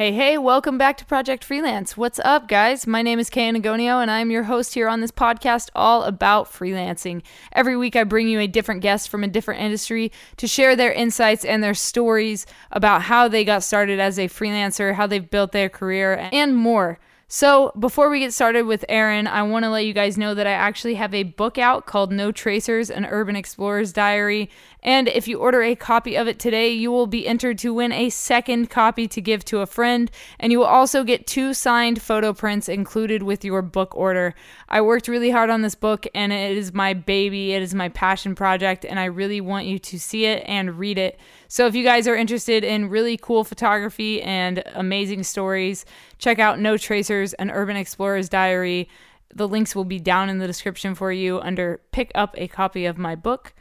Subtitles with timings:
[0.00, 1.94] Hey, hey, welcome back to Project Freelance.
[1.94, 2.86] What's up, guys?
[2.86, 6.50] My name is Kay Enagonio, and I'm your host here on this podcast all about
[6.50, 7.20] freelancing.
[7.52, 10.90] Every week, I bring you a different guest from a different industry to share their
[10.90, 15.52] insights and their stories about how they got started as a freelancer, how they've built
[15.52, 16.98] their career, and more.
[17.32, 20.48] So, before we get started with Aaron, I want to let you guys know that
[20.48, 24.50] I actually have a book out called No Tracers An Urban Explorer's Diary.
[24.82, 27.92] And if you order a copy of it today, you will be entered to win
[27.92, 30.10] a second copy to give to a friend.
[30.38, 34.34] And you will also get two signed photo prints included with your book order.
[34.68, 37.52] I worked really hard on this book, and it is my baby.
[37.52, 40.98] It is my passion project, and I really want you to see it and read
[40.98, 41.18] it.
[41.48, 45.84] So if you guys are interested in really cool photography and amazing stories,
[46.18, 48.88] check out No Tracers, an Urban Explorer's Diary.
[49.34, 52.86] The links will be down in the description for you under pick up a copy
[52.86, 53.52] of my book.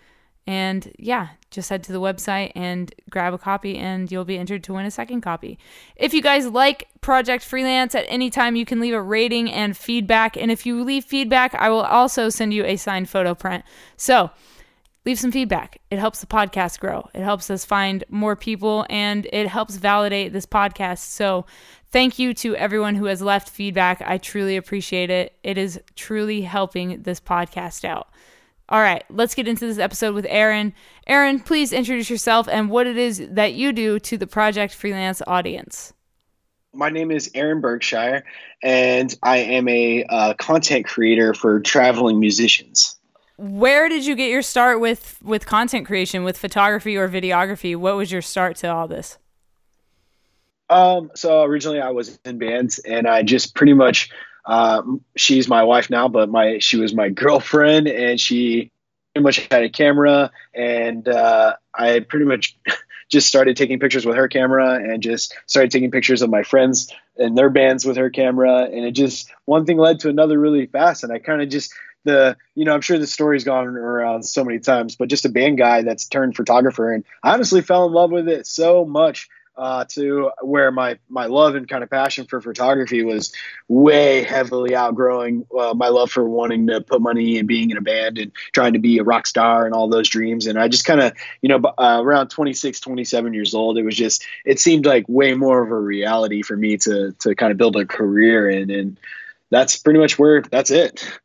[0.50, 4.64] And yeah, just head to the website and grab a copy, and you'll be entered
[4.64, 5.60] to win a second copy.
[5.96, 9.78] If you guys like Project Freelance at any time, you can leave a rating and
[9.78, 10.36] feedback.
[10.36, 13.64] And if you leave feedback, I will also send you a signed photo print.
[13.96, 14.32] So,
[15.06, 15.82] leave some feedback.
[15.92, 17.08] It helps the podcast grow.
[17.14, 21.12] It helps us find more people and it helps validate this podcast.
[21.12, 21.46] So,
[21.92, 24.02] thank you to everyone who has left feedback.
[24.02, 25.36] I truly appreciate it.
[25.44, 28.08] It is truly helping this podcast out.
[28.70, 30.74] All right, let's get into this episode with Aaron.
[31.08, 35.24] Aaron, please introduce yourself and what it is that you do to the Project Freelance
[35.26, 35.92] audience.
[36.72, 38.24] My name is Aaron Berkshire,
[38.62, 43.00] and I am a uh, content creator for traveling musicians
[43.40, 47.96] where did you get your start with with content creation with photography or videography what
[47.96, 49.18] was your start to all this
[50.70, 54.10] um so originally i was in bands and i just pretty much
[54.50, 58.72] um, she's my wife now but my she was my girlfriend and she
[59.14, 62.58] pretty much had a camera and uh, i pretty much
[63.10, 66.92] just started taking pictures with her camera and just started taking pictures of my friends
[67.18, 70.66] and their bands with her camera and it just one thing led to another really
[70.66, 71.74] fast and i kind of just
[72.06, 75.30] the you know i'm sure the story's gone around so many times but just a
[75.30, 79.28] band guy that's turned photographer and i honestly fell in love with it so much
[79.60, 83.34] uh, to where my my love and kind of passion for photography was
[83.68, 87.82] way heavily outgrowing uh, my love for wanting to put money and being in a
[87.82, 90.86] band and trying to be a rock star and all those dreams and i just
[90.86, 91.12] kind of
[91.42, 95.34] you know uh, around 26 27 years old it was just it seemed like way
[95.34, 98.98] more of a reality for me to to kind of build a career in and
[99.50, 101.20] that's pretty much where that's it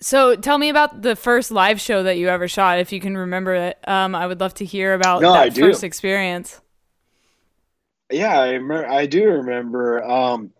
[0.00, 3.16] so tell me about the first live show that you ever shot, if you can
[3.16, 3.78] remember it.
[3.86, 6.60] Um, I would love to hear about no, that first experience.
[8.12, 10.04] Yeah, I, remember, I do remember.
[10.04, 10.52] Um,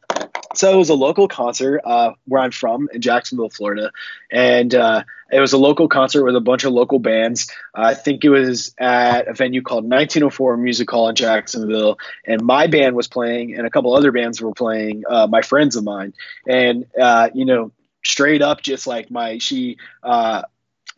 [0.54, 3.90] so it was a local concert uh, where I'm from in Jacksonville, Florida,
[4.30, 7.50] and uh, it was a local concert with a bunch of local bands.
[7.74, 12.66] I think it was at a venue called 1904 Music Hall in Jacksonville, and my
[12.66, 15.04] band was playing, and a couple other bands were playing.
[15.08, 16.12] Uh, my friends of mine,
[16.46, 17.72] and uh, you know,
[18.04, 20.42] straight up just like my she uh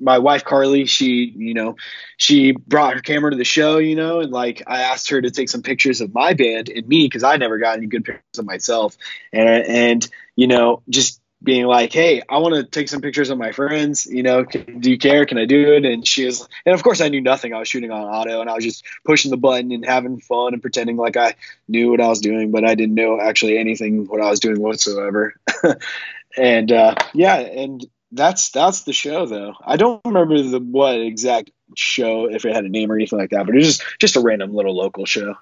[0.01, 1.77] my wife Carly, she, you know,
[2.17, 5.31] she brought her camera to the show, you know, and like I asked her to
[5.31, 8.39] take some pictures of my band and me because I never got any good pictures
[8.39, 8.97] of myself,
[9.33, 13.37] and and you know, just being like, hey, I want to take some pictures of
[13.37, 15.27] my friends, you know, do you care?
[15.27, 15.85] Can I do it?
[15.85, 17.53] And she was, and of course I knew nothing.
[17.53, 20.55] I was shooting on auto and I was just pushing the button and having fun
[20.55, 21.35] and pretending like I
[21.69, 24.61] knew what I was doing, but I didn't know actually anything what I was doing
[24.61, 25.35] whatsoever.
[26.37, 27.85] and uh, yeah, and
[28.15, 29.55] that's that's the show though.
[29.65, 33.31] I don't remember the what exact show if it had a name or anything like
[33.31, 35.37] that, but it was just just a random little local show.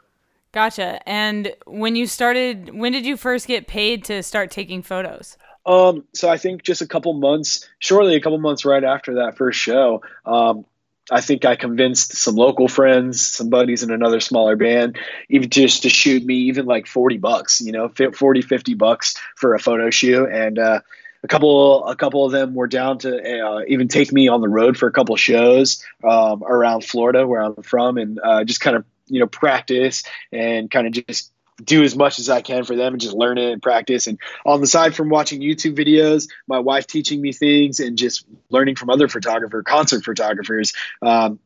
[0.53, 1.06] Gotcha.
[1.09, 5.38] And when you started, when did you first get paid to start taking photos?
[5.65, 9.37] Um, so I think just a couple months, shortly a couple months right after that
[9.37, 10.66] first show, um,
[11.10, 15.83] I think I convinced some local friends, some buddies in another smaller band, even just
[15.83, 19.91] to shoot me even like 40 bucks, you know, 40, 50 bucks for a photo
[19.91, 20.27] shoot.
[20.27, 20.81] And, uh,
[21.22, 24.49] a couple, a couple of them were down to uh, even take me on the
[24.49, 28.77] road for a couple shows um, around Florida, where I'm from, and uh, just kind
[28.77, 30.03] of you know practice
[30.33, 31.33] and kind of just
[31.63, 34.07] do as much as I can for them and just learn it and practice.
[34.07, 38.25] And on the side from watching YouTube videos, my wife teaching me things and just
[38.51, 40.72] learning from other photographer, concert photographers.
[41.03, 41.39] Um,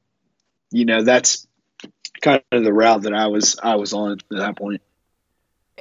[0.70, 1.46] you know, that's
[2.20, 4.80] kind of the route that I was I was on at that point.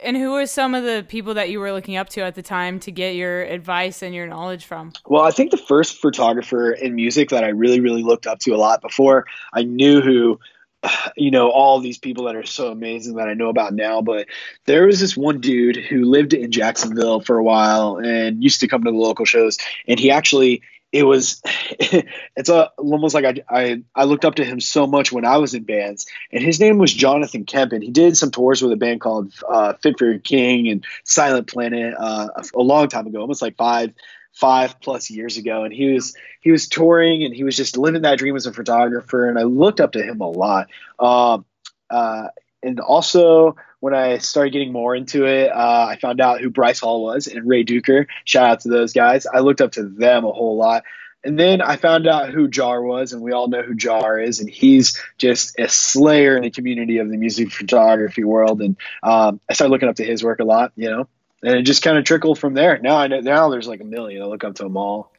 [0.04, 2.42] And who were some of the people that you were looking up to at the
[2.42, 4.92] time to get your advice and your knowledge from?
[5.08, 8.52] Well, I think the first photographer in music that I really, really looked up to
[8.52, 10.40] a lot before I knew who
[11.16, 14.02] you know all these people that are so amazing that I know about now.
[14.02, 14.28] But
[14.66, 18.68] there was this one dude who lived in Jacksonville for a while and used to
[18.68, 19.58] come to the local shows,
[19.88, 20.62] and he actually
[20.96, 25.12] it was it's a almost like I, I I looked up to him so much
[25.12, 28.32] when I was in bands, and his name was Jonathan Kemp, and he did some
[28.32, 32.62] tours with a band called uh, Fit for King and Silent Planet uh, a, a
[32.62, 33.94] long time ago, almost like five
[34.32, 38.02] five plus years ago and he was he was touring and he was just living
[38.02, 40.68] that dream as a photographer and i looked up to him a lot.
[41.00, 41.46] Um,
[41.90, 42.28] uh,
[42.66, 46.80] and also when I started getting more into it, uh, I found out who Bryce
[46.80, 48.08] Hall was and Ray Duker.
[48.26, 49.28] Shout out to those guys.
[49.28, 50.84] I looked up to them a whole lot.
[51.24, 54.40] And then I found out who Jar was, and we all know who Jar is,
[54.40, 58.62] and he's just a slayer in the community of the music photography world.
[58.62, 61.08] And um, I started looking up to his work a lot, you know,
[61.42, 62.78] and it just kind of trickled from there.
[62.78, 64.22] Now I know now there's like a million.
[64.22, 65.12] I look up to them all.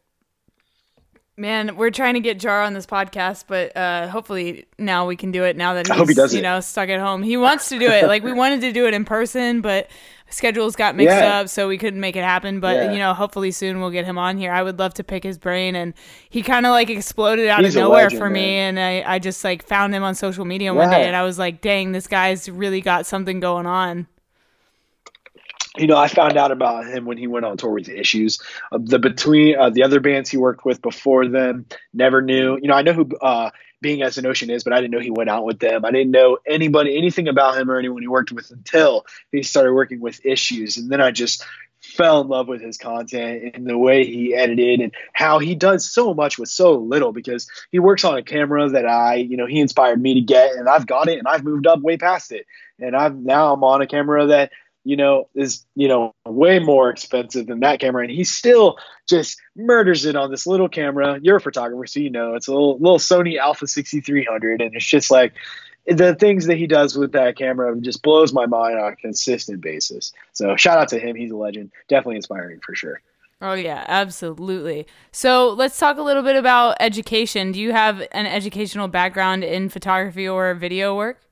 [1.39, 5.33] Man, we're trying to get Jar on this podcast, but uh, hopefully now we can
[5.33, 5.55] do it.
[5.55, 8.07] Now that he's he you know stuck at home, he wants to do it.
[8.07, 9.89] like we wanted to do it in person, but
[10.31, 11.41] schedules got mixed Yeah.
[11.41, 12.59] up, so we couldn't make it happen.
[12.59, 12.93] But Yeah.
[12.93, 14.51] you know, hopefully soon we'll get him on here.
[14.51, 15.93] I would love to pick his brain, and
[16.31, 19.19] he kind of like exploded out He's of nowhere legend, for me, and I, I
[19.19, 22.07] just like found him on social media one day, and I was like, dang, this
[22.07, 24.07] guy's really got something going on.
[25.79, 28.41] You know, I found out about him when he went on tour with the Issues.
[28.73, 32.59] Uh, the between uh, the other bands he worked with before them, never knew.
[32.61, 33.51] You know, I know who uh,
[33.81, 35.85] Being as an Ocean is, but I didn't know he went out with them.
[35.85, 39.73] I didn't know anybody, anything about him or anyone he worked with until he started
[39.73, 41.45] working with Issues, and then I just
[41.81, 45.89] fell in love with his content and the way he edited and how he does
[45.89, 49.47] so much with so little because he works on a camera that I, you know,
[49.47, 52.33] he inspired me to get and I've got it and I've moved up way past
[52.33, 52.47] it.
[52.79, 54.51] And I've now I'm on a camera that
[54.87, 58.05] you know, is, you know, way more expensive than that camera.
[58.05, 58.79] And he still
[59.09, 61.19] just murders it on this little camera.
[61.21, 64.63] You're a photographer, so you know it's a little, little Sony Alpha 6300.
[64.63, 65.33] And it's just like
[65.89, 69.61] the things that he does with that camera just blows my mind on a consistent
[69.61, 70.13] basis.
[70.35, 71.17] So shout out to him.
[71.17, 71.73] He's a legend.
[71.89, 73.01] Definitely inspiring for sure.
[73.41, 74.87] Oh yeah, absolutely.
[75.11, 77.51] So let's talk a little bit about education.
[77.51, 81.26] Do you have an educational background in photography or video work?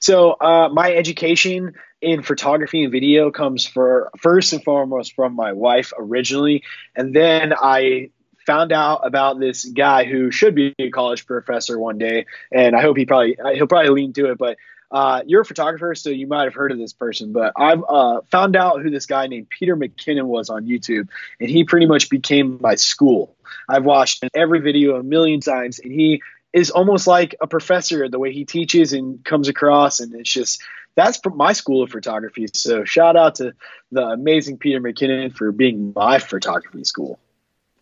[0.00, 5.52] So uh, my education in photography and video comes for first and foremost from my
[5.52, 6.64] wife originally,
[6.96, 8.10] and then I
[8.46, 12.80] found out about this guy who should be a college professor one day, and I
[12.80, 14.38] hope he probably he'll probably lean to it.
[14.38, 14.56] But
[14.90, 17.32] uh, you're a photographer, so you might have heard of this person.
[17.32, 21.08] But I've uh, found out who this guy named Peter McKinnon was on YouTube,
[21.38, 23.36] and he pretty much became my school.
[23.68, 28.18] I've watched every video a million times, and he is almost like a professor the
[28.18, 30.62] way he teaches and comes across and it's just
[30.96, 33.52] that's my school of photography so shout out to
[33.92, 37.18] the amazing peter mckinnon for being my photography school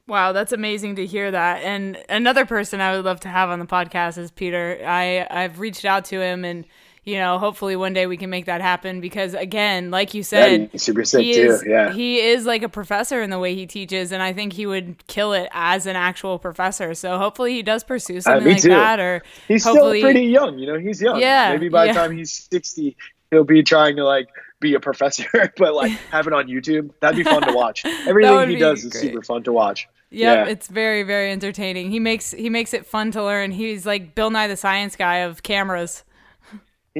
[0.08, 1.62] Wow, that's amazing to hear that.
[1.62, 4.80] And another person I would love to have on the podcast is Peter.
[4.86, 6.64] I I've reached out to him and
[7.08, 10.68] you know, hopefully one day we can make that happen because again, like you said,
[10.72, 13.54] yeah, super sick he too is yeah he is like a professor in the way
[13.54, 16.94] he teaches and I think he would kill it as an actual professor.
[16.94, 18.68] So hopefully he does pursue something Uh, like too.
[18.68, 21.92] that or he's hopefully still pretty young you know he's young Yeah, maybe by yeah.
[21.94, 22.96] the time he's 60
[23.30, 24.28] he'll be trying to like
[24.60, 28.50] be a professor but like have it on youtube that'd be fun to watch everything
[28.50, 30.50] he does is super fun to watch Yep, Yeah.
[30.52, 31.90] it's very very entertaining.
[31.90, 33.50] He makes he makes it fun to learn.
[33.50, 36.02] He's like Bill Nye the Science Guy of cameras.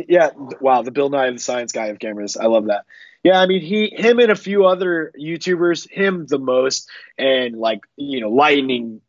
[0.09, 0.31] Yeah,
[0.61, 2.37] wow, the Bill Nye the Science Guy of cameras.
[2.37, 2.85] I love that.
[3.25, 7.81] Yeah, I mean he him and a few other YouTubers, him the most, and like,
[7.97, 9.01] you know, lightning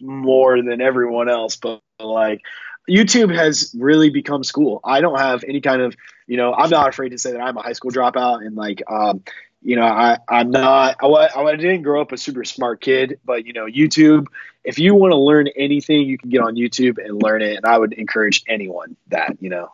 [0.00, 2.42] more than everyone else, but like
[2.88, 4.80] YouTube has really become school.
[4.84, 5.96] I don't have any kind of,
[6.26, 8.82] you know, I'm not afraid to say that I'm a high school dropout and like
[8.88, 9.22] um
[9.62, 13.46] you know, I, I'm not, I, I didn't grow up a super smart kid, but,
[13.46, 14.26] you know, YouTube,
[14.62, 17.56] if you want to learn anything, you can get on YouTube and learn it.
[17.56, 19.72] And I would encourage anyone that, you know.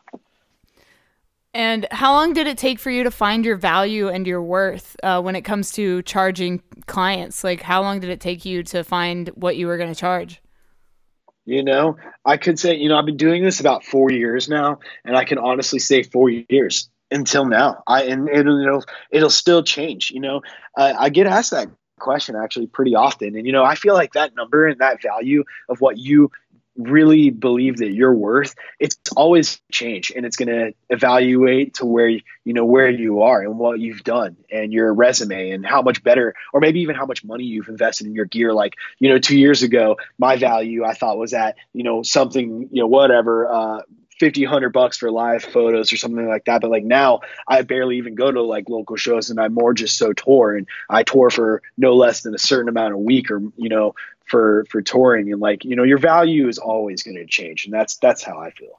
[1.55, 4.97] And how long did it take for you to find your value and your worth
[5.03, 7.45] uh, when it comes to charging clients?
[7.45, 10.41] Like, how long did it take you to find what you were going to charge?
[11.45, 14.79] You know, I could say, you know, I've been doing this about four years now,
[15.05, 17.83] and I can honestly say four years until now.
[17.87, 20.13] I and it'll it'll, it'll still change.
[20.13, 20.43] You know,
[20.79, 21.69] uh, I get asked that
[21.99, 25.43] question actually pretty often, and you know, I feel like that number and that value
[25.69, 26.31] of what you
[26.77, 32.09] really believe that you're worth it's always change and it's going to evaluate to where
[32.09, 36.03] you know where you are and what you've done and your resume and how much
[36.03, 38.53] better or maybe even how much money you've invested in your gear.
[38.53, 42.69] Like you know 2 years ago my value I thought was at you know something
[42.73, 43.83] you know whatever uh
[44.23, 47.97] 50 100 bucks for live photos or something like that but like now i barely
[47.97, 51.29] even go to like local shows and i'm more just so tour and i tour
[51.29, 55.33] for no less than a certain amount a week or you know for for touring
[55.33, 58.39] and like you know your value is always going to change and that's that's how
[58.39, 58.79] i feel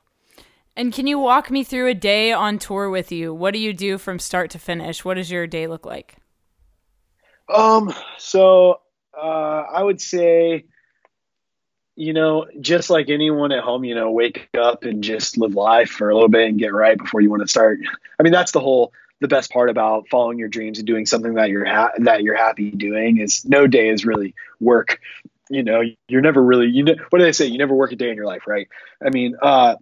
[0.77, 3.31] And can you walk me through a day on tour with you?
[3.31, 5.05] What do you do from start to finish?
[5.05, 6.15] What does your day look like?
[7.53, 8.79] um so
[9.15, 10.65] uh, I would say,
[11.95, 15.89] you know, just like anyone at home, you know, wake up and just live life
[15.89, 17.79] for a little bit and get right before you want to start.
[18.19, 21.35] I mean, that's the whole the best part about following your dreams and doing something
[21.35, 24.99] that you're ha- that you're happy doing is no day is really work.
[25.49, 27.45] You know, you're never really you know what do they say?
[27.45, 28.67] You never work a day in your life, right?
[29.05, 29.75] I mean, uh,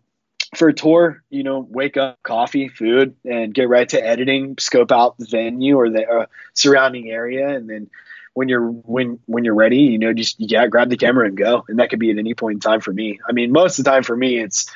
[0.55, 4.57] for a tour, you know, wake up, coffee, food, and get right to editing.
[4.59, 7.89] Scope out the venue or the uh, surrounding area, and then
[8.33, 11.65] when you're when when you're ready, you know, just yeah, grab the camera and go.
[11.67, 13.19] And that could be at any point in time for me.
[13.27, 14.69] I mean, most of the time for me, it's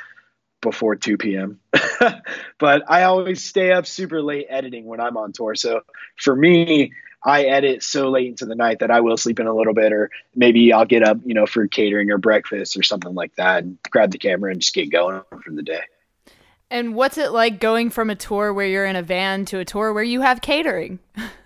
[0.62, 1.60] before 2 p.m.
[2.60, 5.56] but I always stay up super late editing when I'm on tour.
[5.56, 5.82] So
[6.18, 6.92] for me,
[7.24, 9.94] I edit so late into the night that I will sleep in a little bit,
[9.94, 13.64] or maybe I'll get up, you know, for catering or breakfast or something like that,
[13.64, 15.82] and grab the camera and just get going for the day.
[16.70, 19.66] And what's it like going from a tour where you're in a van to a
[19.66, 21.00] tour where you have catering?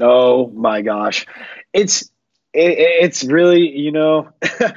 [0.00, 1.26] oh my gosh,
[1.72, 2.02] it's
[2.52, 4.28] it, it's really you know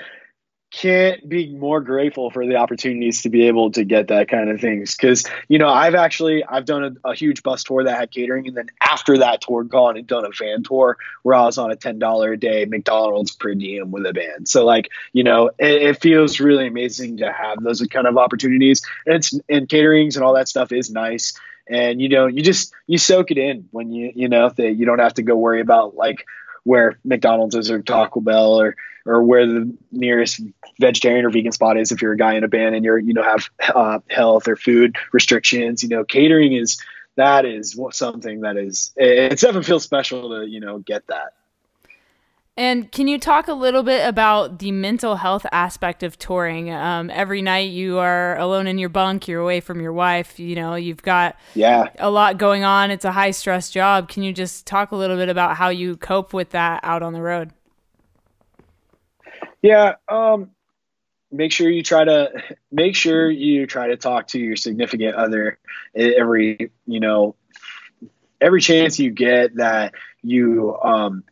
[0.71, 4.61] can't be more grateful for the opportunities to be able to get that kind of
[4.61, 4.95] things.
[4.95, 8.47] Because you know i've actually i've done a, a, huge bus tour that had catering
[8.47, 11.71] and then after that tour gone and done a van tour where i was on
[11.71, 15.81] a $10 a day mcdonald's per diem with a band so like you know it,
[15.81, 18.81] it feels really amazing to have those kind of opportunities.
[19.05, 21.33] And it's and caterings and all that stuff is nice
[21.69, 24.85] and you know you just you soak it in when you you know that you
[24.85, 26.25] don't have to go worry about like
[26.63, 28.75] where McDonald's is or Taco Bell or
[29.05, 30.41] or where the nearest
[30.79, 33.13] vegetarian or vegan spot is if you're a guy in a band and you're you
[33.13, 35.83] know have uh, health or food restrictions.
[35.83, 36.79] You know, catering is
[37.15, 41.33] that is something that is it, it definitely feels special to you know get that.
[42.61, 46.69] And can you talk a little bit about the mental health aspect of touring?
[46.69, 50.39] Um, every night you are alone in your bunk, you're away from your wife.
[50.39, 52.91] You know, you've got yeah a lot going on.
[52.91, 54.09] It's a high stress job.
[54.09, 57.13] Can you just talk a little bit about how you cope with that out on
[57.13, 57.49] the road?
[59.63, 60.51] Yeah, um,
[61.31, 62.29] make sure you try to
[62.71, 65.57] make sure you try to talk to your significant other
[65.95, 67.33] every you know
[68.39, 71.23] every chance you get that you um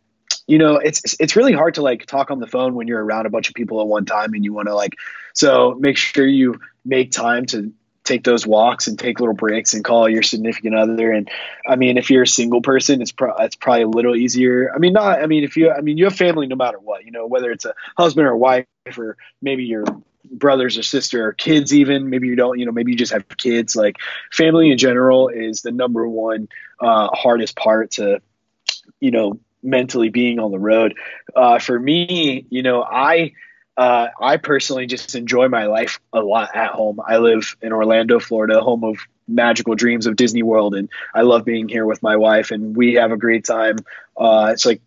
[0.49, 3.27] you know it's it's really hard to like talk on the phone when you're around
[3.27, 4.95] a bunch of people at one time and you want to like
[5.33, 7.71] so make sure you make time to
[8.03, 11.11] take those walks and take little breaks and call your significant other.
[11.11, 11.29] And
[11.67, 14.73] i mean if you're a single person it's, pro- it's probably a little easier.
[14.73, 17.05] I mean not i mean if you i mean you have family no matter what
[17.05, 18.65] you know whether it's a husband or wife
[18.97, 19.85] or maybe your
[20.31, 23.27] brothers or sister or kids even maybe you don't you know maybe you just have
[23.37, 23.75] kids.
[23.75, 23.97] Like
[24.31, 28.19] family in general is the number one uh, hardest part to
[28.99, 30.95] you know mentally being on the road.
[31.35, 33.33] Uh, for me, you know, I
[33.79, 36.99] uh, I personally just enjoy my life a lot at home.
[37.05, 41.45] I live in Orlando, Florida, home of magical dreams of Disney World, and I love
[41.45, 43.77] being here with my wife, and we have a great time.
[44.17, 44.81] Uh, it's like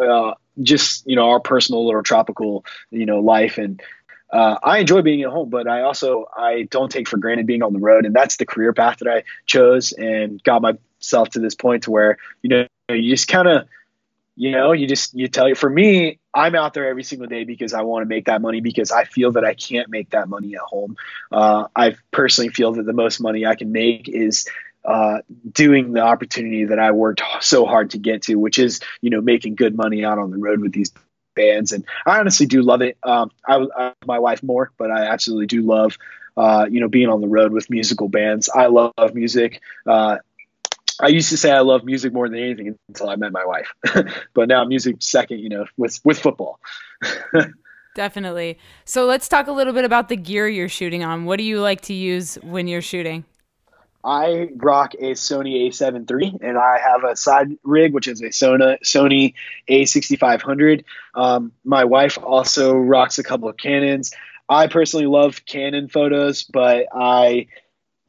[0.00, 3.82] uh, just you know our personal little tropical you know life and.
[4.30, 7.62] Uh, I enjoy being at home, but I also I don't take for granted being
[7.62, 11.38] on the road, and that's the career path that I chose and got myself to
[11.38, 13.66] this point to where you know you just kind of
[14.38, 17.42] you know you just you tell you for me i'm out there every single day
[17.42, 20.28] because i want to make that money because i feel that i can't make that
[20.28, 20.96] money at home
[21.32, 24.48] uh, i personally feel that the most money i can make is
[24.84, 25.18] uh,
[25.52, 29.20] doing the opportunity that i worked so hard to get to which is you know
[29.20, 30.92] making good money out on the road with these
[31.34, 35.06] bands and i honestly do love it um, I, I my wife more but i
[35.06, 35.98] absolutely do love
[36.38, 38.48] uh, you know, being on the road with musical bands.
[38.48, 39.60] I love music.
[39.84, 40.18] Uh,
[41.00, 43.72] I used to say I love music more than anything until I met my wife,
[44.34, 46.60] but now music second, you know, with with football.
[47.94, 48.58] Definitely.
[48.84, 51.24] So let's talk a little bit about the gear you're shooting on.
[51.24, 53.24] What do you like to use when you're shooting?
[54.04, 58.28] I rock a Sony A7 III, and I have a side rig, which is a
[58.28, 59.34] Sony Sony
[59.68, 60.84] A6500.
[61.14, 64.12] Um, my wife also rocks a couple of Canons.
[64.48, 67.48] I personally love Canon photos, but I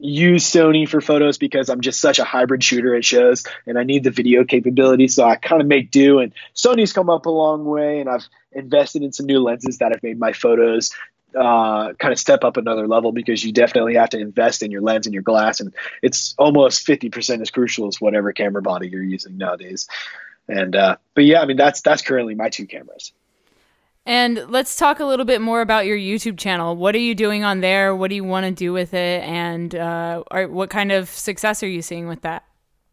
[0.00, 3.84] use Sony for photos because I'm just such a hybrid shooter at shows and I
[3.84, 5.08] need the video capability.
[5.08, 6.18] So I kind of make do.
[6.18, 9.92] And Sony's come up a long way, and I've invested in some new lenses that
[9.92, 10.90] have made my photos
[11.34, 14.80] uh, kind of step up another level because you definitely have to invest in your
[14.80, 19.02] lens and your glass, and it's almost 50% as crucial as whatever camera body you're
[19.02, 19.88] using nowadays.
[20.48, 23.12] And uh, but yeah, I mean that's that's currently my two cameras.
[24.06, 26.74] And let's talk a little bit more about your YouTube channel.
[26.76, 27.94] What are you doing on there?
[27.94, 29.22] What do you want to do with it?
[29.22, 32.44] And uh, are, what kind of success are you seeing with that?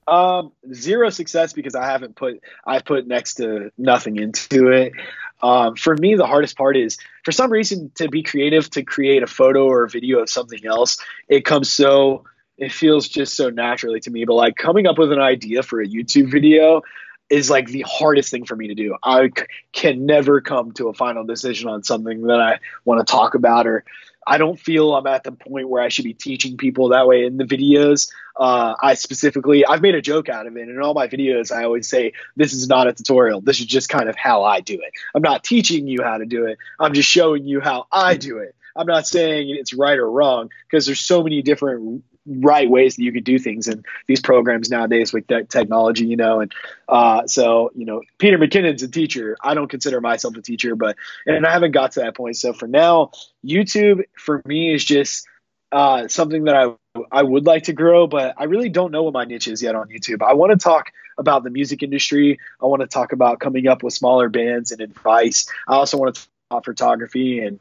[0.07, 4.93] Um, zero success because I haven't put I've put next to nothing into it.
[5.41, 9.21] Um, for me, the hardest part is for some reason to be creative to create
[9.21, 10.97] a photo or a video of something else.
[11.27, 12.23] It comes so
[12.57, 14.25] it feels just so naturally to me.
[14.25, 16.81] But like coming up with an idea for a YouTube video,
[17.29, 18.95] is like the hardest thing for me to do.
[19.03, 23.11] I c- can never come to a final decision on something that I want to
[23.11, 23.83] talk about or
[24.25, 27.23] I don't feel I'm at the point where I should be teaching people that way
[27.23, 28.11] in the videos.
[28.35, 30.67] Uh, I specifically, I've made a joke out of it.
[30.67, 33.39] In all my videos, I always say, this is not a tutorial.
[33.39, 34.91] This is just kind of how I do it.
[35.15, 36.57] I'm not teaching you how to do it.
[36.77, 38.53] I'm just showing you how I do it.
[38.75, 43.03] I'm not saying it's right or wrong because there's so many different right ways that
[43.03, 46.41] you could do things in these programs nowadays with technology, you know.
[46.41, 46.53] And
[46.87, 49.37] uh, so, you know, Peter McKinnon's a teacher.
[49.41, 52.37] I don't consider myself a teacher, but and I haven't got to that point.
[52.37, 53.11] So for now,
[53.45, 55.27] YouTube for me is just
[55.71, 56.73] uh, something that I
[57.11, 59.75] I would like to grow, but I really don't know what my niche is yet
[59.75, 60.21] on YouTube.
[60.21, 62.39] I want to talk about the music industry.
[62.61, 65.47] I want to talk about coming up with smaller bands and advice.
[65.67, 67.59] I also want to talk about photography and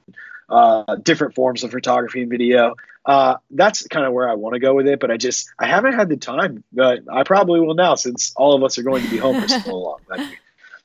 [0.48, 2.76] uh, different forms of photography and video.
[3.06, 5.66] Uh, that's kind of where I want to go with it, but I just I
[5.66, 6.64] haven't had the time.
[6.72, 9.48] But I probably will now since all of us are going to be home for
[9.48, 10.40] so long, like,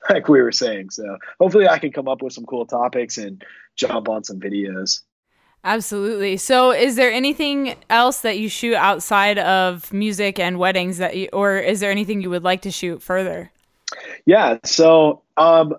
[0.09, 0.91] like we were saying.
[0.91, 3.43] So hopefully, I can come up with some cool topics and
[3.75, 5.01] jump on some videos.
[5.63, 6.37] Absolutely.
[6.37, 11.29] So, is there anything else that you shoot outside of music and weddings that, you,
[11.33, 13.51] or is there anything you would like to shoot further?
[14.25, 14.57] Yeah.
[14.63, 15.75] So, um,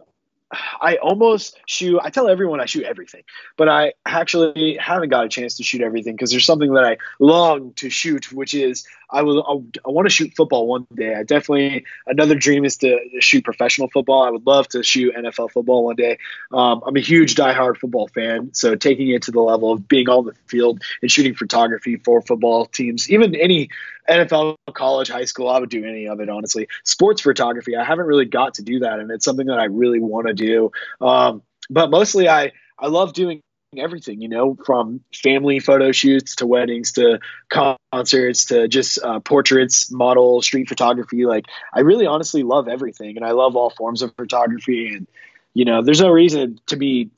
[0.80, 2.00] I almost shoot.
[2.02, 3.22] I tell everyone I shoot everything,
[3.56, 6.98] but I actually haven't got a chance to shoot everything because there's something that I
[7.18, 9.64] long to shoot, which is I will.
[9.84, 11.14] I want to shoot football one day.
[11.14, 14.22] I definitely another dream is to shoot professional football.
[14.22, 16.18] I would love to shoot NFL football one day.
[16.50, 20.08] Um, I'm a huge diehard football fan, so taking it to the level of being
[20.08, 23.68] on the field and shooting photography for football teams, even any
[24.08, 26.68] NFL, college, high school, I would do any of it honestly.
[26.84, 30.00] Sports photography, I haven't really got to do that, and it's something that I really
[30.00, 30.72] want to do.
[31.00, 33.40] Um, but mostly, I I love doing
[33.76, 39.90] everything, you know, from family photo shoots to weddings to concerts to just uh, portraits,
[39.90, 41.24] model, street photography.
[41.24, 44.94] Like, I really honestly love everything, and I love all forms of photography.
[44.94, 45.06] And
[45.54, 47.10] you know, there's no reason to be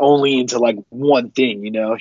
[0.00, 1.96] only into like one thing, you know.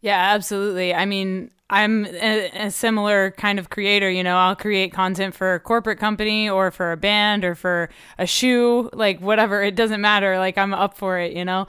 [0.00, 0.94] Yeah, absolutely.
[0.94, 4.10] I mean, I'm a, a, similar kind of creator.
[4.10, 7.88] You know, I'll create content for a corporate company or for a band or for
[8.18, 9.62] a shoe, like whatever.
[9.62, 10.38] It doesn't matter.
[10.38, 11.32] Like I'm up for it.
[11.32, 11.66] You know.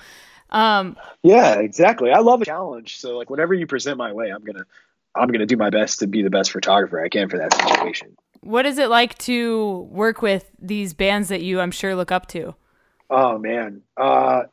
[0.50, 2.12] Um, yeah, exactly.
[2.12, 2.98] I love a challenge.
[3.00, 4.66] So like whatever you present my way, I'm gonna
[5.16, 8.18] I'm gonna do my best to be the best photographer I can for that situation.
[8.42, 12.28] What is it like to work with these bands that you I'm sure look up
[12.28, 12.56] to?
[13.10, 14.44] Oh man, uh,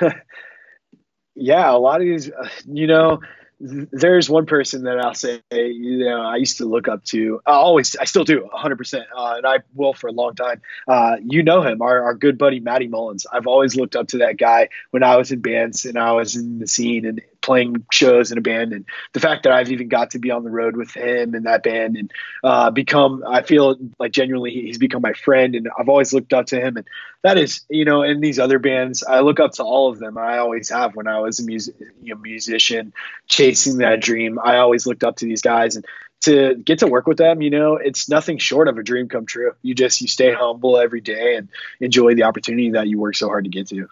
[1.34, 3.20] yeah, a lot of these, uh, you know
[3.60, 7.42] there's one person that I'll say, you know, I used to look up to.
[7.46, 10.62] I always, I still do, 100, uh, percent and I will for a long time.
[10.88, 13.26] Uh, you know him, our, our good buddy Matty Mullins.
[13.30, 16.36] I've always looked up to that guy when I was in bands and I was
[16.36, 19.88] in the scene and playing shows in a band, and the fact that I've even
[19.88, 22.12] got to be on the road with him and that band and
[22.44, 26.46] uh, become, I feel like genuinely he's become my friend, and I've always looked up
[26.46, 26.86] to him, and
[27.22, 30.16] that is, you know, in these other bands, I look up to all of them.
[30.16, 32.92] I always have when I was a music, you know, musician
[33.28, 34.38] chasing that dream.
[34.42, 35.84] I always looked up to these guys, and
[36.22, 39.26] to get to work with them, you know, it's nothing short of a dream come
[39.26, 39.52] true.
[39.62, 41.48] You just you stay humble every day and
[41.80, 43.88] enjoy the opportunity that you work so hard to get to.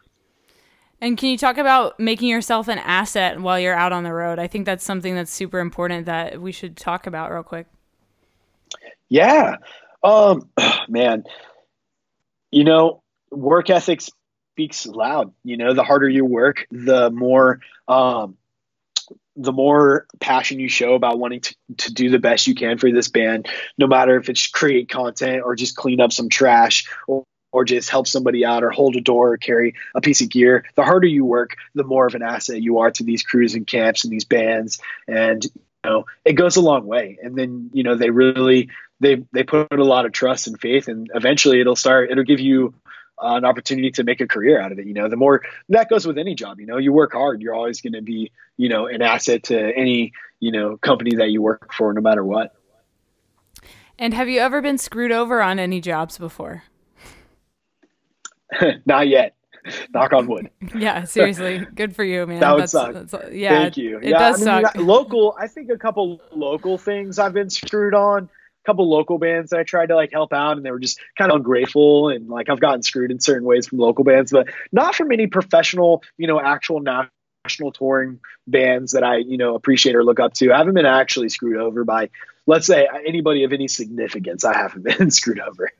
[1.00, 4.38] And can you talk about making yourself an asset while you're out on the road?
[4.38, 7.66] I think that's something that's super important that we should talk about real quick.
[9.08, 9.56] Yeah.
[10.02, 10.48] Um
[10.88, 11.24] man,
[12.50, 15.32] you know, work ethic speaks loud.
[15.44, 18.36] You know, the harder you work, the more um
[19.36, 22.90] the more passion you show about wanting to, to do the best you can for
[22.90, 27.24] this band, no matter if it's create content or just clean up some trash or,
[27.52, 30.64] or just help somebody out or hold a door or carry a piece of gear,
[30.74, 33.66] the harder you work, the more of an asset you are to these crews and
[33.66, 34.78] camps and these bands.
[35.06, 37.18] And you know, it goes a long way.
[37.22, 38.68] And then, you know, they really
[39.00, 42.40] they they put a lot of trust and faith and eventually it'll start it'll give
[42.40, 42.74] you
[43.20, 44.86] an opportunity to make a career out of it.
[44.86, 47.54] You know, the more that goes with any job, you know, you work hard, you're
[47.54, 51.42] always going to be, you know, an asset to any, you know, company that you
[51.42, 52.54] work for, no matter what.
[53.98, 56.62] And have you ever been screwed over on any jobs before?
[58.86, 59.34] Not yet.
[59.92, 60.50] Knock on wood.
[60.76, 62.40] yeah, seriously, good for you, man.
[62.40, 62.94] That would that's, suck.
[62.94, 63.98] That's, yeah, thank you.
[63.98, 64.76] It yeah, does I mean, suck.
[64.76, 68.24] Local, I think a couple local things I've been screwed on.
[68.24, 71.00] A couple local bands that I tried to like help out, and they were just
[71.16, 74.48] kind of ungrateful, and like I've gotten screwed in certain ways from local bands, but
[74.72, 79.96] not from any professional, you know, actual national touring bands that I, you know, appreciate
[79.96, 80.52] or look up to.
[80.52, 82.10] I haven't been actually screwed over by,
[82.46, 84.44] let's say, anybody of any significance.
[84.44, 85.70] I haven't been screwed over.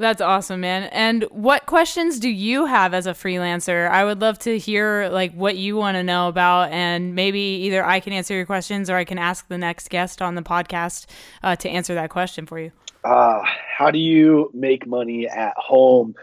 [0.00, 0.84] That's awesome, man.
[0.84, 3.86] And what questions do you have as a freelancer?
[3.90, 7.84] I would love to hear like what you want to know about, and maybe either
[7.84, 11.04] I can answer your questions or I can ask the next guest on the podcast
[11.42, 12.72] uh, to answer that question for you.
[13.04, 16.14] Uh, how do you make money at home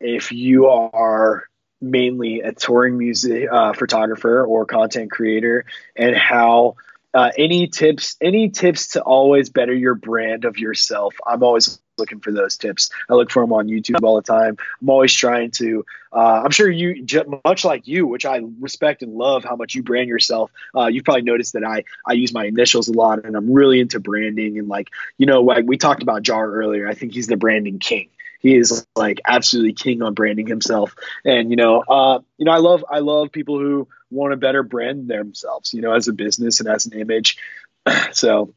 [0.00, 1.44] if you are
[1.82, 6.76] mainly a touring music uh, photographer or content creator and how
[7.12, 12.20] uh, any tips any tips to always better your brand of yourself i'm always looking
[12.20, 12.90] for those tips.
[13.08, 14.56] I look for them on youtube all the time.
[14.80, 17.04] I'm always trying to uh, i'm sure you
[17.44, 21.04] much like you which i respect and love how much you brand yourself uh, you've
[21.04, 24.58] probably noticed that i i use my initials a lot and i'm really into branding
[24.58, 26.88] and like you know like we talked about jar earlier.
[26.88, 28.10] I think he's the branding king.
[28.40, 30.94] He is like absolutely king on branding himself.
[31.24, 34.62] And you know uh you know i love i love people who want to better
[34.62, 37.38] brand themselves you know as a business and as an image.
[38.12, 38.52] So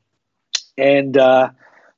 [0.77, 1.51] and uh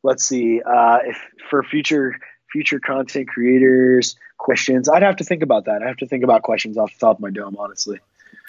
[0.04, 1.18] let's see uh if
[1.50, 2.16] for future
[2.52, 6.42] future content creators questions i'd have to think about that i have to think about
[6.42, 8.00] questions off the top of my dome honestly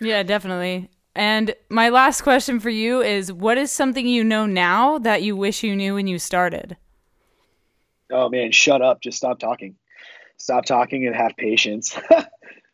[0.00, 4.98] yeah definitely and my last question for you is what is something you know now
[4.98, 6.76] that you wish you knew when you started
[8.12, 9.76] oh man, shut up, just stop talking.
[10.36, 11.98] Stop talking and have patience.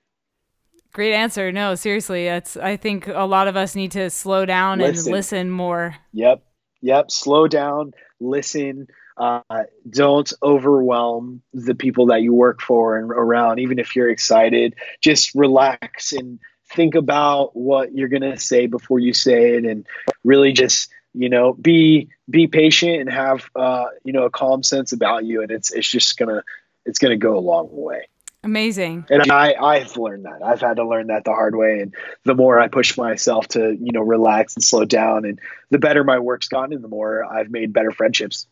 [0.93, 1.53] Great answer.
[1.53, 5.07] No, seriously, that's I think a lot of us need to slow down listen.
[5.07, 5.97] and listen more.
[6.12, 6.43] Yep.
[6.81, 9.42] Yep, slow down, listen, uh,
[9.88, 14.74] don't overwhelm the people that you work for and around even if you're excited.
[15.00, 16.38] Just relax and
[16.70, 19.87] think about what you're going to say before you say it and
[20.24, 24.92] really just you know be be patient and have uh, you know a calm sense
[24.92, 26.42] about you and it's it's just gonna
[26.85, 28.07] it's gonna go a long way
[28.44, 31.94] amazing and i i've learned that i've had to learn that the hard way and
[32.24, 36.05] the more i push myself to you know relax and slow down and the better
[36.05, 38.46] my work's gotten and the more i've made better friendships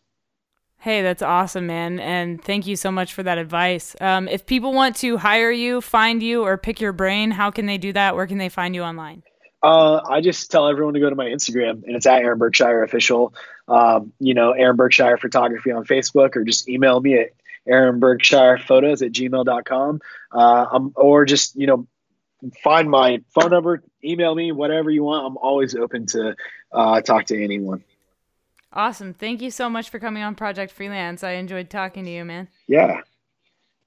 [0.79, 1.99] Hey, that's awesome, man.
[1.99, 3.95] And thank you so much for that advice.
[3.99, 7.65] Um, if people want to hire you, find you, or pick your brain, how can
[7.65, 8.15] they do that?
[8.15, 9.23] Where can they find you online?
[9.63, 12.83] Uh, I just tell everyone to go to my Instagram, and it's at Aaron Berkshire
[12.83, 13.33] Official.
[13.67, 17.31] Um, you know, Aaron Berkshire Photography on Facebook, or just email me at
[17.67, 20.01] Aaron Berkshire Photos at gmail.com.
[20.31, 21.87] Uh, um, or just, you know,
[22.63, 25.25] find my phone number, email me, whatever you want.
[25.25, 26.35] I'm always open to
[26.71, 27.83] uh, talk to anyone.
[28.73, 29.13] Awesome.
[29.13, 31.23] Thank you so much for coming on Project Freelance.
[31.23, 32.47] I enjoyed talking to you, man.
[32.67, 33.01] Yeah.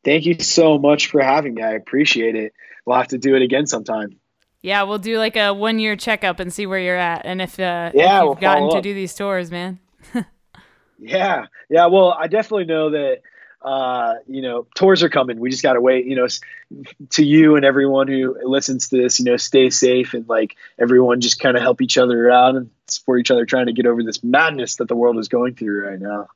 [0.04, 1.62] Thank you so much for having me.
[1.62, 2.52] I appreciate it.
[2.84, 4.16] We'll have to do it again sometime.
[4.62, 7.58] Yeah, we'll do like a one year checkup and see where you're at, and if
[7.58, 9.78] uh, yeah, if you've we'll gotten to do these tours, man.
[10.98, 11.86] yeah, yeah.
[11.86, 13.22] Well, I definitely know that
[13.62, 15.38] uh, you know tours are coming.
[15.38, 16.06] We just got to wait.
[16.06, 16.26] You know,
[17.10, 21.20] to you and everyone who listens to this, you know, stay safe and like everyone
[21.20, 24.02] just kind of help each other out and support each other, trying to get over
[24.02, 26.28] this madness that the world is going through right now.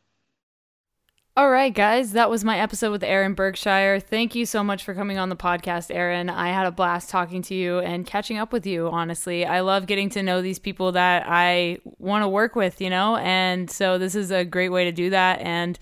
[1.37, 3.99] All right, guys, that was my episode with Aaron Berkshire.
[3.99, 6.31] Thank you so much for coming on the podcast, Aaron.
[6.31, 9.45] I had a blast talking to you and catching up with you, honestly.
[9.45, 13.17] I love getting to know these people that I want to work with, you know,
[13.17, 15.41] and so this is a great way to do that.
[15.41, 15.77] And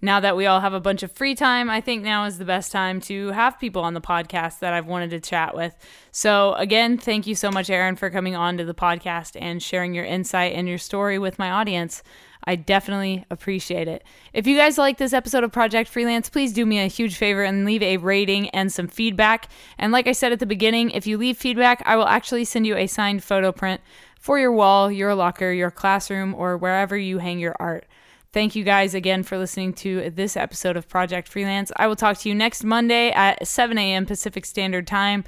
[0.00, 2.44] now that we all have a bunch of free time, I think now is the
[2.44, 5.74] best time to have people on the podcast that I've wanted to chat with.
[6.12, 9.94] So, again, thank you so much, Aaron, for coming on to the podcast and sharing
[9.94, 12.02] your insight and your story with my audience.
[12.44, 14.04] I definitely appreciate it.
[14.32, 17.42] If you guys like this episode of Project Freelance, please do me a huge favor
[17.42, 19.48] and leave a rating and some feedback.
[19.78, 22.66] And like I said at the beginning, if you leave feedback, I will actually send
[22.66, 23.80] you a signed photo print
[24.20, 27.86] for your wall, your locker, your classroom, or wherever you hang your art.
[28.30, 31.72] Thank you guys again for listening to this episode of Project Freelance.
[31.76, 34.04] I will talk to you next Monday at 7 a.m.
[34.04, 35.24] Pacific Standard Time.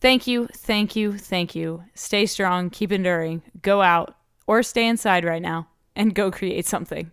[0.00, 1.84] Thank you, thank you, thank you.
[1.94, 4.14] Stay strong, keep enduring, go out,
[4.46, 7.10] or stay inside right now and go create something.